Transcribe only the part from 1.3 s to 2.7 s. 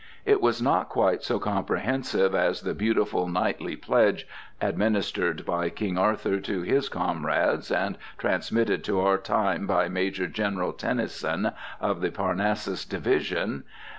comprehensive as